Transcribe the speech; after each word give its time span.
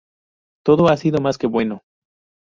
Todo 0.65 0.87
ha 0.87 0.97
sido 0.97 1.21
más 1.21 1.37
que 1.37 1.45
bueno". 1.45 1.83